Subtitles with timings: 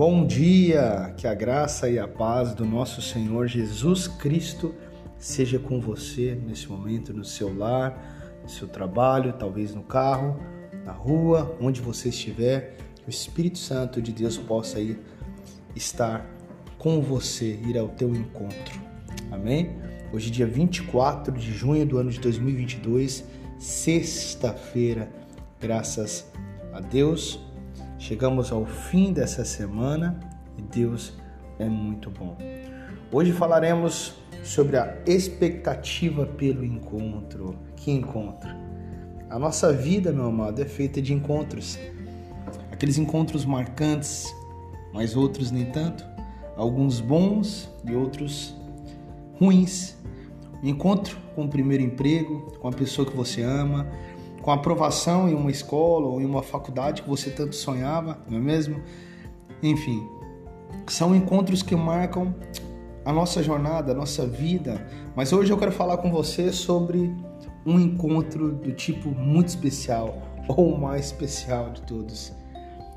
[0.00, 4.74] Bom dia, que a graça e a paz do nosso Senhor Jesus Cristo
[5.18, 10.40] seja com você nesse momento, no seu lar, no seu trabalho, talvez no carro,
[10.86, 12.78] na rua, onde você estiver.
[12.96, 14.98] Que o Espírito Santo de Deus possa ir
[15.76, 16.24] estar
[16.78, 18.80] com você, ir ao teu encontro.
[19.30, 19.76] Amém?
[20.14, 23.22] Hoje, dia 24 de junho do ano de 2022,
[23.58, 25.10] sexta-feira,
[25.60, 26.32] graças
[26.72, 27.49] a Deus
[28.00, 30.18] Chegamos ao fim dessa semana
[30.56, 31.12] e Deus
[31.58, 32.34] é muito bom.
[33.12, 37.58] Hoje falaremos sobre a expectativa pelo encontro.
[37.76, 38.48] Que encontro?
[39.28, 41.78] A nossa vida, meu amado, é feita de encontros.
[42.72, 44.34] Aqueles encontros marcantes,
[44.94, 46.02] mas outros nem tanto.
[46.56, 48.56] Alguns bons e outros
[49.38, 49.94] ruins.
[50.62, 53.86] Encontro com o primeiro emprego, com a pessoa que você ama,
[54.42, 58.40] com aprovação em uma escola ou em uma faculdade que você tanto sonhava, não é
[58.40, 58.80] mesmo?
[59.62, 60.06] Enfim,
[60.86, 62.34] são encontros que marcam
[63.04, 64.86] a nossa jornada, a nossa vida.
[65.14, 67.14] Mas hoje eu quero falar com você sobre
[67.66, 72.32] um encontro do tipo muito especial, ou o mais especial de todos.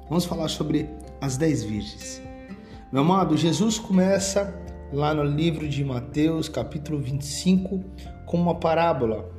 [0.10, 0.90] Vamos falar sobre
[1.22, 2.22] as dez virgens.
[2.92, 4.54] Meu amado, Jesus começa
[4.92, 7.84] lá no livro de Mateus, capítulo 25,
[8.26, 9.30] com uma parábola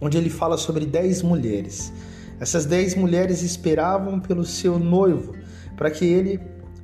[0.00, 1.92] onde ele fala sobre dez mulheres.
[2.40, 5.34] Essas dez mulheres esperavam pelo seu noivo
[5.76, 6.40] para que ele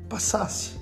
[0.08, 0.72] passasse.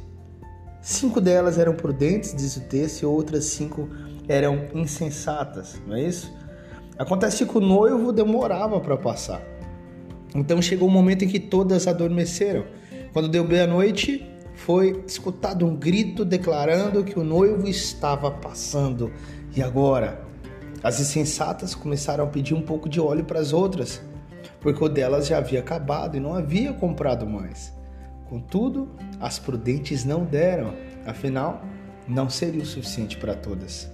[0.80, 3.88] Cinco delas eram prudentes, diz o texto, e outras cinco
[4.28, 6.32] eram insensatas, não é isso?
[6.98, 9.42] Acontece que o noivo demorava para passar.
[10.34, 12.64] Então chegou o um momento em que todas adormeceram.
[13.12, 19.12] Quando deu meia-noite, foi escutado um grito declarando que o noivo estava passando.
[19.56, 20.23] E agora?
[20.84, 24.02] As insensatas começaram a pedir um pouco de óleo para as outras,
[24.60, 27.72] porque o delas já havia acabado e não havia comprado mais.
[28.28, 30.74] Contudo, as prudentes não deram,
[31.06, 31.62] afinal,
[32.06, 33.90] não seria o suficiente para todas.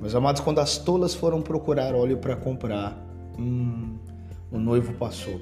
[0.00, 2.98] Meus amados, quando as tolas foram procurar óleo para comprar,
[3.38, 3.96] hum,
[4.50, 5.40] o noivo passou.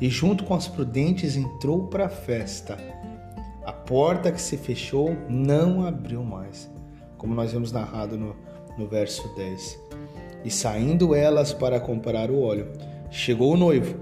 [0.00, 2.78] E junto com as prudentes entrou para a festa.
[3.62, 6.66] A porta que se fechou não abriu mais,
[7.18, 8.34] como nós vemos narrado no
[8.76, 9.78] no verso 10.
[10.44, 12.68] E saindo elas para comprar o óleo,
[13.10, 13.96] chegou o noivo.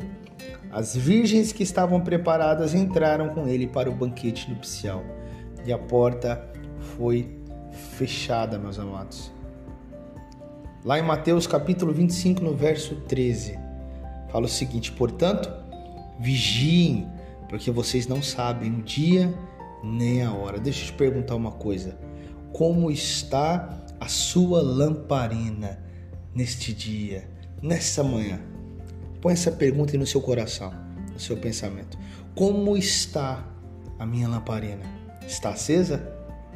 [0.70, 5.04] As virgens que estavam preparadas entraram com ele para o banquete nupcial,
[5.64, 6.44] e a porta
[6.96, 7.38] foi
[7.96, 9.32] fechada, meus amados.
[10.84, 13.58] Lá em Mateus capítulo 25, no verso 13,
[14.30, 15.50] fala o seguinte: Portanto,
[16.18, 17.08] vigiem,
[17.48, 19.32] porque vocês não sabem o dia
[19.82, 20.58] nem a hora.
[20.58, 21.96] Deixa eu te perguntar uma coisa:
[22.52, 25.78] como está a sua lamparina
[26.34, 27.28] neste dia,
[27.62, 28.40] nessa manhã?
[29.20, 30.72] Põe essa pergunta no seu coração,
[31.12, 31.98] no seu pensamento.
[32.34, 33.44] Como está
[33.98, 34.82] a minha lamparina?
[35.26, 36.12] Está acesa?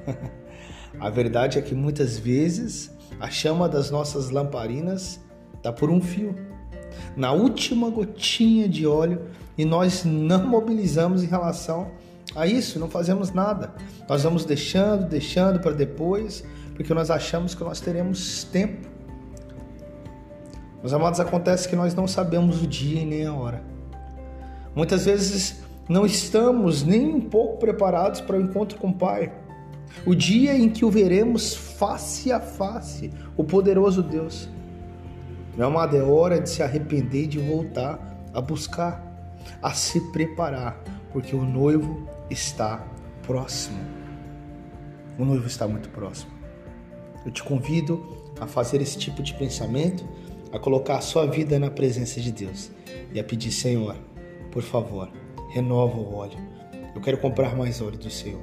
[1.00, 2.90] a verdade é que muitas vezes
[3.20, 5.20] a chama das nossas lamparinas
[5.56, 6.34] está por um fio,
[7.16, 9.22] na última gotinha de óleo,
[9.56, 11.90] e nós não mobilizamos em relação
[12.34, 13.74] a isso, não fazemos nada.
[14.08, 16.44] Nós vamos deixando, deixando para depois,
[16.78, 18.88] porque nós achamos que nós teremos tempo.
[20.80, 23.64] Meus amados, acontece que nós não sabemos o dia e nem a hora.
[24.76, 29.32] Muitas vezes não estamos nem um pouco preparados para o encontro com o Pai.
[30.06, 34.48] O dia em que o veremos face a face, o poderoso Deus.
[35.56, 37.98] Meu amado, é hora de se arrepender e de voltar
[38.32, 39.02] a buscar,
[39.60, 40.80] a se preparar,
[41.12, 42.86] porque o noivo está
[43.26, 43.80] próximo.
[45.18, 46.37] O noivo está muito próximo.
[47.24, 50.04] Eu te convido a fazer esse tipo de pensamento,
[50.52, 52.70] a colocar a sua vida na presença de Deus
[53.12, 53.96] e a pedir, Senhor,
[54.50, 55.10] por favor,
[55.50, 56.38] renova o óleo.
[56.94, 58.40] Eu quero comprar mais óleo do Senhor.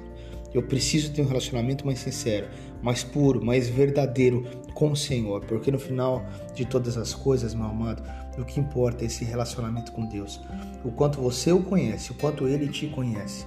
[0.53, 2.47] Eu preciso ter um relacionamento mais sincero,
[2.81, 7.65] mais puro, mais verdadeiro com o Senhor, porque no final de todas as coisas, meu
[7.65, 8.01] amado,
[8.37, 10.39] o que importa é esse relacionamento com Deus.
[10.83, 13.45] O quanto você o conhece, o quanto ele te conhece.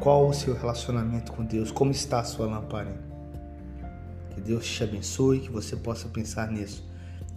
[0.00, 1.72] Qual o seu relacionamento com Deus?
[1.72, 3.13] Como está a sua lamparina?
[4.34, 6.84] Que Deus te abençoe, que você possa pensar nisso,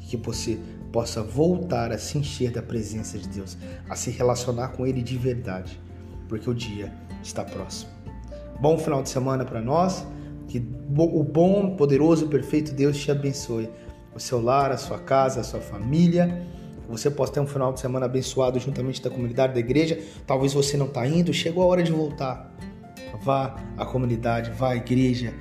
[0.01, 0.57] que você
[0.91, 3.57] possa voltar a se encher da presença de Deus,
[3.87, 5.79] a se relacionar com Ele de verdade,
[6.27, 6.91] porque o dia
[7.21, 7.91] está próximo.
[8.59, 10.05] Bom final de semana para nós,
[10.47, 13.69] que o bom, poderoso, perfeito Deus te abençoe.
[14.15, 16.47] O seu lar, a sua casa, a sua família.
[16.89, 19.99] Você possa ter um final de semana abençoado juntamente da comunidade da igreja.
[20.25, 22.51] Talvez você não está indo, chegou a hora de voltar.
[23.21, 25.33] Vá à comunidade, vá à igreja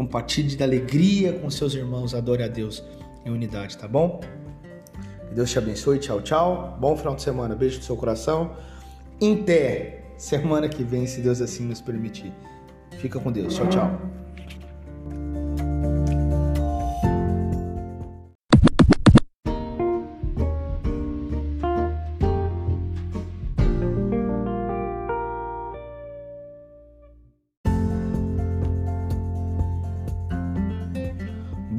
[0.00, 2.82] Compartilhe da alegria com seus irmãos, adore a Deus
[3.22, 4.18] em unidade, tá bom?
[5.28, 6.78] Que Deus te abençoe, tchau, tchau.
[6.80, 8.56] Bom final de semana, beijo no seu coração.
[9.44, 12.32] Pé, semana que vem, se Deus assim nos permitir.
[12.92, 13.54] Fica com Deus.
[13.54, 14.19] Tchau, tchau.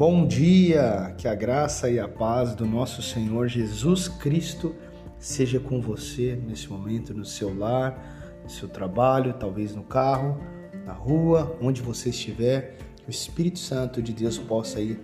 [0.04, 4.76] Bom dia, que a graça e a paz do nosso Senhor Jesus Cristo
[5.20, 10.42] seja com você nesse momento, no seu lar, no seu trabalho, talvez no carro,
[10.88, 12.78] na rua, onde você estiver.
[12.96, 15.00] Que o Espírito Santo de Deus possa ir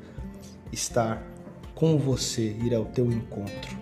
[0.72, 1.22] estar
[1.76, 3.78] com você, ir ao teu encontro.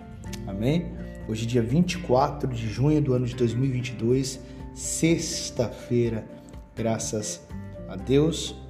[0.46, 0.92] Amém?
[1.26, 4.38] Hoje, dia 24 de junho do ano de 2022,
[4.74, 6.26] sexta-feira,
[6.74, 7.40] graças
[7.88, 8.65] a Deus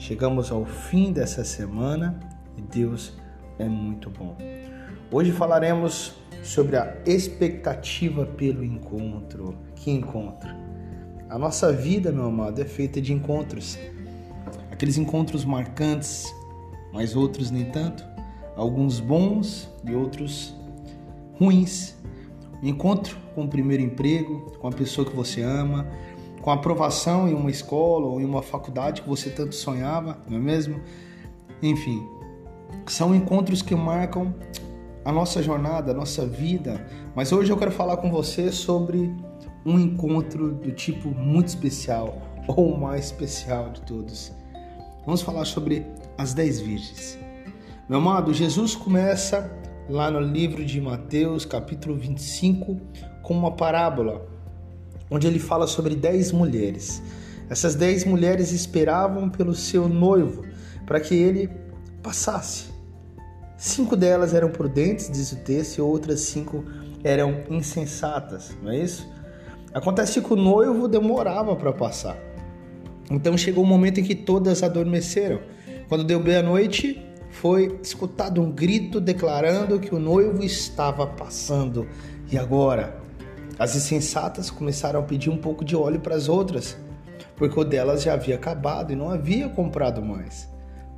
[0.00, 2.18] Chegamos ao fim dessa semana
[2.56, 3.12] e Deus
[3.58, 4.34] é muito bom.
[5.12, 9.54] Hoje falaremos sobre a expectativa pelo encontro.
[9.76, 10.48] Que encontro?
[11.28, 13.78] A nossa vida, meu amado, é feita de encontros.
[14.72, 16.34] Aqueles encontros marcantes,
[16.94, 18.02] mas outros nem tanto.
[18.56, 20.56] Alguns bons e outros
[21.38, 21.94] ruins.
[22.62, 25.86] Encontro com o primeiro emprego, com a pessoa que você ama,
[26.40, 30.40] com aprovação em uma escola ou em uma faculdade que você tanto sonhava, não é
[30.40, 30.80] mesmo?
[31.62, 32.02] Enfim,
[32.86, 34.34] são encontros que marcam
[35.04, 36.86] a nossa jornada, a nossa vida.
[37.14, 39.14] Mas hoje eu quero falar com você sobre
[39.64, 44.32] um encontro do tipo muito especial, ou o mais especial de todos.
[45.04, 45.86] Vamos falar sobre
[46.16, 47.18] as dez virgens.
[47.88, 49.50] Meu amado, Jesus começa
[49.88, 52.80] lá no livro de Mateus, capítulo 25,
[53.22, 54.26] com uma parábola
[55.10, 57.02] onde ele fala sobre dez mulheres.
[57.48, 60.44] Essas dez mulheres esperavam pelo seu noivo
[60.86, 61.50] para que ele
[62.02, 62.66] passasse.
[63.56, 66.64] Cinco delas eram prudentes, diz o texto, e outras cinco
[67.04, 69.06] eram insensatas, não é isso?
[69.74, 72.16] Acontece que o noivo demorava para passar.
[73.10, 75.40] Então chegou o um momento em que todas adormeceram.
[75.88, 81.86] Quando deu meia-noite, foi escutado um grito declarando que o noivo estava passando.
[82.30, 82.99] E agora?
[83.60, 86.78] As insensatas começaram a pedir um pouco de óleo para as outras,
[87.36, 90.50] porque o delas já havia acabado e não havia comprado mais.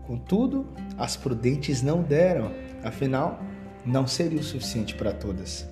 [0.06, 2.52] Contudo, as prudentes não deram,
[2.84, 3.40] afinal,
[3.84, 5.68] não seria o suficiente para todas.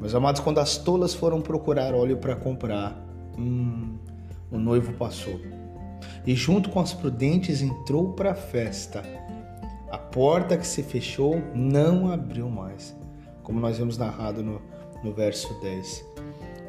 [0.00, 3.00] Meus amados, quando as tolas foram procurar óleo para comprar,
[3.38, 3.96] hum,
[4.50, 5.40] o noivo passou.
[6.26, 9.04] E junto com as prudentes entrou para a festa.
[9.88, 12.92] A porta que se fechou não abriu mais,
[13.44, 14.71] como nós vemos narrado no
[15.02, 16.04] no verso 10.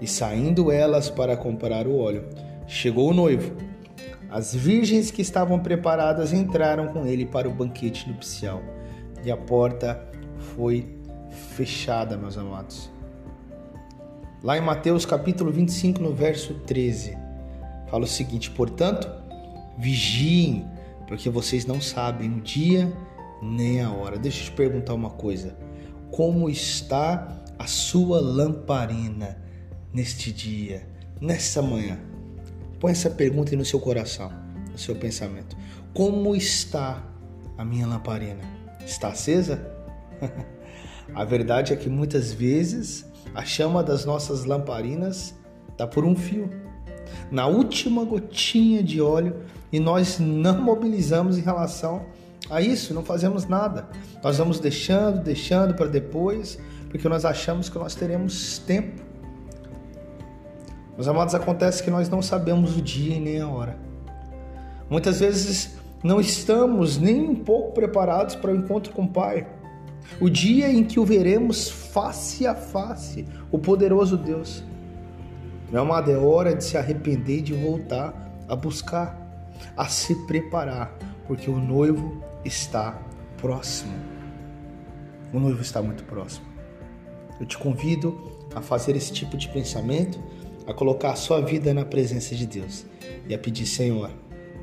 [0.01, 2.25] E saindo elas para comprar o óleo,
[2.67, 3.55] chegou o noivo.
[4.29, 8.61] As virgens que estavam preparadas entraram com ele para o banquete nupcial,
[9.23, 10.03] e a porta
[10.55, 10.97] foi
[11.55, 12.89] fechada, meus amados.
[14.43, 17.17] Lá em Mateus capítulo 25, no verso 13,
[17.89, 19.09] fala o seguinte: Portanto,
[19.77, 20.65] vigiem,
[21.07, 22.91] porque vocês não sabem o dia
[23.41, 24.17] nem a hora.
[24.17, 25.55] Deixa eu te perguntar uma coisa:
[26.11, 29.37] como está a sua lamparina
[29.93, 30.85] neste dia,
[31.21, 31.97] nessa manhã?
[32.77, 34.29] Põe essa pergunta no seu coração,
[34.69, 35.55] no seu pensamento.
[35.93, 37.01] Como está
[37.57, 38.41] a minha lamparina?
[38.85, 39.65] Está acesa?
[41.15, 45.33] a verdade é que muitas vezes a chama das nossas lamparinas
[45.71, 46.49] está por um fio,
[47.31, 49.37] na última gotinha de óleo,
[49.71, 52.07] e nós não mobilizamos em relação
[52.49, 53.87] a isso, não fazemos nada.
[54.21, 56.59] Nós vamos deixando, deixando para depois,
[56.93, 59.01] porque nós achamos que nós teremos tempo.
[60.93, 63.75] Meus amados, acontece que nós não sabemos o dia e nem a hora.
[64.87, 69.47] Muitas vezes não estamos nem um pouco preparados para o encontro com o Pai.
[70.21, 74.63] O dia em que o veremos face a face, o poderoso Deus.
[75.71, 78.13] Meu amado, é hora de se arrepender e de voltar
[78.47, 79.19] a buscar,
[79.75, 80.95] a se preparar,
[81.25, 83.01] porque o noivo está
[83.37, 83.95] próximo.
[85.33, 86.52] O noivo está muito próximo.
[87.39, 90.19] Eu te convido a fazer esse tipo de pensamento,
[90.67, 92.85] a colocar a sua vida na presença de Deus
[93.27, 94.09] e a pedir, Senhor,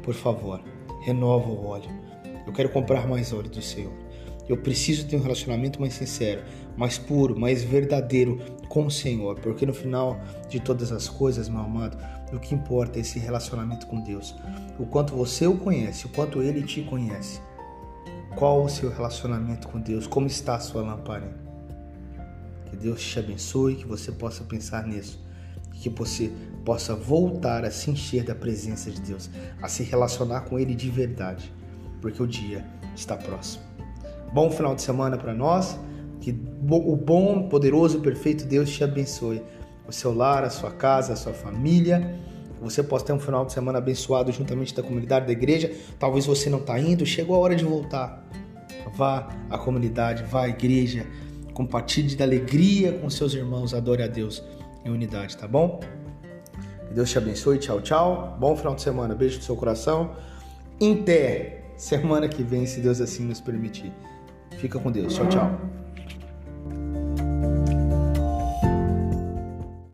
[0.02, 0.62] por favor,
[1.02, 1.90] renova o óleo.
[2.46, 3.92] Eu quero comprar mais óleo do Senhor.
[4.48, 6.42] Eu preciso ter um relacionamento mais sincero,
[6.76, 11.60] mais puro, mais verdadeiro com o Senhor, porque no final de todas as coisas, meu
[11.60, 11.96] amado,
[12.32, 14.34] o que importa é esse relacionamento com Deus.
[14.78, 17.40] O quanto você o conhece, o quanto ele te conhece.
[18.34, 20.06] Qual o seu relacionamento com Deus?
[20.06, 21.49] Como está a sua lamparina?
[22.80, 25.22] Deus te abençoe, que você possa pensar nisso,
[25.72, 26.32] que você
[26.64, 30.90] possa voltar a se encher da presença de Deus, a se relacionar com Ele de
[30.90, 31.52] verdade,
[32.00, 33.64] porque o dia está próximo.
[34.32, 35.78] Bom final de semana para nós,
[36.20, 39.42] que o bom, poderoso, perfeito Deus te abençoe.
[39.88, 42.16] o seu lar, a sua casa, a sua família.
[42.62, 45.72] Você possa ter um final de semana abençoado juntamente da comunidade da igreja.
[45.98, 48.24] Talvez você não está indo, chegou a hora de voltar.
[48.94, 51.06] Vá à comunidade, vá à igreja,
[51.52, 54.42] compartilhe da alegria com seus irmãos, adore a Deus
[54.84, 55.80] em unidade, tá bom?
[56.88, 58.36] Que Deus te abençoe, tchau, tchau.
[58.40, 60.16] Bom final de semana, beijo no seu coração.
[60.80, 61.04] Em
[61.76, 63.92] semana que vem, se Deus assim nos permitir.
[64.58, 65.79] Fica com Deus, tchau, tchau.